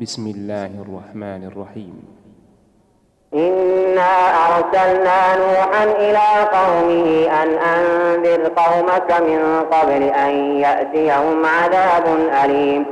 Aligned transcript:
بسم 0.00 0.26
الله 0.26 0.66
الرحمن 0.66 1.42
الرحيم. 1.52 1.96
إنا 3.34 4.12
أرسلنا 4.46 5.20
نوحا 5.36 5.84
إلى 5.84 6.28
قومه 6.52 7.28
أن 7.42 7.48
أنذر 7.48 8.48
قومك 8.56 9.20
من 9.20 9.64
قبل 9.72 10.02
أن 10.02 10.60
يأتيهم 10.60 11.46
عذاب 11.46 12.04
أليم. 12.44 12.86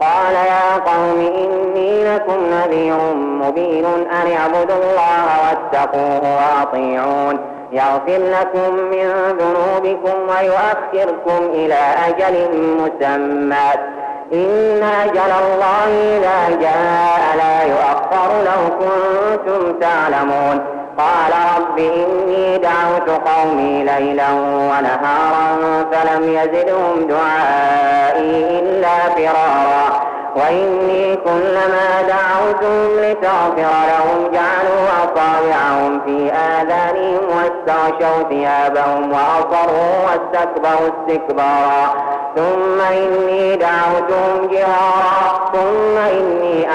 قال 0.00 0.34
يا 0.34 0.76
قوم 0.76 1.18
إني 1.20 2.14
لكم 2.14 2.38
نذير 2.50 3.14
مبين 3.14 3.84
أن 3.86 4.32
اعبدوا 4.32 4.76
الله 4.76 5.26
واتقوه 5.42 6.36
وأطيعون. 6.36 7.38
يغفر 7.72 8.18
لكم 8.18 8.74
من 8.74 9.06
ذنوبكم 9.38 10.16
ويؤخركم 10.28 11.44
إلى 11.52 11.80
أجل 12.08 12.34
مسمى. 12.80 13.70
إن 14.32 14.82
أجل 14.82 15.30
الله 15.42 16.19
تعلمون 20.10 20.60
قال 20.98 21.32
رب 21.56 21.78
إني 21.78 22.58
دعوت 22.58 23.10
قومي 23.28 23.84
ليلا 23.84 24.30
ونهارا 24.32 25.84
فلم 25.92 26.22
يزدهم 26.24 27.06
دعائي 27.08 28.60
إلا 28.60 29.14
فرارا. 29.14 30.10
وإني 30.36 31.16
كلما 31.16 32.02
دعوتهم 32.02 33.00
لتغفر 33.00 33.72
لهم 33.90 34.30
جعلوا 34.32 34.88
أصابعهم 35.04 36.00
في 36.04 36.32
آذانهم 36.32 37.20
واستغشوا 37.30 38.28
ثيابهم 38.28 39.12
وأصروا 39.12 39.92
واستكبروا 40.06 40.88
استكبارا. 40.88 41.94
ثم 42.36 42.80
إني 42.80 43.56
دعوتهم 43.56 44.48
جهارا. 44.52 45.50
ثم 45.52 45.96
إني 45.98 46.66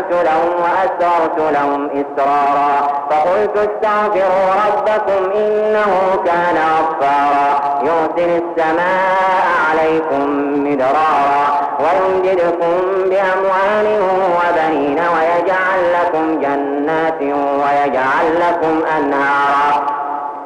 أعلنت 0.00 0.12
لهم 0.12 0.52
وأسررت 0.62 1.52
لهم 1.52 1.90
إسرارا. 1.90 2.70
فقلت 3.10 3.56
استغفروا 3.56 4.50
ربكم 4.66 5.32
إنه 5.36 6.22
كان 6.24 6.56
غفارا. 6.56 7.80
يرسل 7.82 8.42
السماء 8.42 9.44
عليكم 9.70 10.24
مدرارا. 10.64 11.46
ويمددكم 11.80 12.80
بأموال 13.10 14.02
وبنين 14.36 14.98
ويجعل 14.98 15.80
لكم 15.92 16.40
جنات 16.40 17.22
ويجعل 17.62 18.26
لكم 18.40 18.80
أنهارا. 18.98 19.86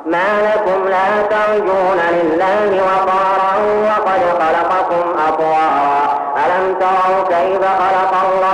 ما 0.07 0.29
لكم 0.43 0.89
لا 0.89 1.23
ترجون 1.31 2.01
لله 2.13 2.83
وقارا 2.85 3.55
وقد 3.87 4.21
خلقكم 4.41 5.05
أطوارا. 5.29 6.25
ألم 6.45 6.75
تروا 6.81 7.25
كيف 7.29 7.61
خلق 7.61 8.13
الله 8.25 8.54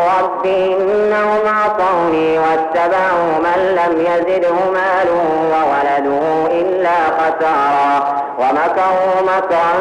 رب 0.41 0.47
إنهم 0.47 1.39
عصوني 1.47 2.39
واتبعوا 2.39 3.33
من 3.43 3.75
لم 3.75 3.99
يزده 4.01 4.53
ماله 4.73 5.23
وولده 5.51 6.47
إلا 6.51 6.89
خسارا 7.17 8.21
ومكروا 8.39 9.21
مكرا 9.21 9.73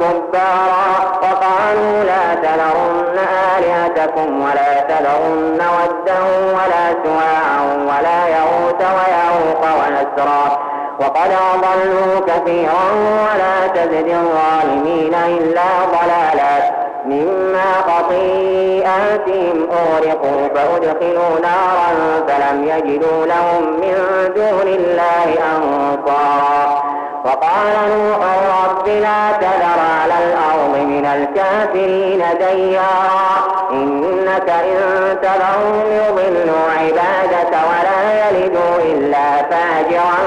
كبارا 0.00 1.18
وقالوا 1.22 2.04
لا 2.04 2.34
تذرن 2.42 3.18
آلهتكم 3.58 4.40
ولا 4.42 4.80
تذرن 4.80 5.60
ودا 5.76 6.20
ولا 6.52 6.96
سواعا 7.04 7.74
ولا 7.80 8.28
يغوث 8.28 8.80
ويعوق 8.80 9.62
ونسرا 9.78 10.58
وقد 11.00 11.30
أضلوا 11.54 12.20
كثيرا 12.26 12.86
ولا 13.22 13.66
تزد 13.74 14.08
الظالمين 14.08 15.14
إلا 15.14 15.64
ضلالا 15.92 16.87
مما 17.08 17.72
خطيئاتهم 17.88 19.68
أغرقوا 19.72 20.48
فأدخلوا 20.54 21.40
نارا 21.42 21.90
فلم 22.28 22.64
يجدوا 22.64 23.26
لهم 23.26 23.62
من 23.80 23.96
دون 24.36 24.68
الله 24.68 25.38
أنصارا. 25.56 26.82
وقال 27.24 27.74
نوح 27.88 28.18
رب 28.64 28.88
لا 28.88 29.32
تذر 29.40 29.80
على 30.02 30.14
الأرض 30.24 30.74
من 30.76 31.06
الكافرين 31.06 32.24
ديارا. 32.38 33.30
إنك 33.72 34.48
إن 34.50 35.18
تذرهم 35.22 35.82
يضلوا 35.86 36.66
عبادك 36.80 37.52
ولا 37.52 38.28
يلدوا 38.28 38.76
إلا 38.84 39.36
فاجرا 39.50 40.18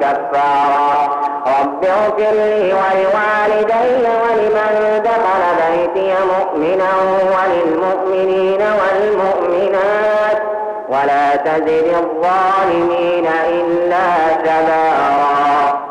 كفارا. 0.00 1.08
رب 1.60 1.84
اغفر 1.84 2.32
لي 2.32 2.74
ولوالدي 2.74 4.06
ولمن 4.06 4.87
يأتي 5.96 6.14
مؤمنا 6.24 6.90
وللمؤمنين 7.34 8.62
والمؤمنات 8.62 10.42
ولا 10.88 11.36
تزد 11.36 11.94
الظالمين 12.02 13.26
إلا 13.48 14.32
تبارا 14.44 15.87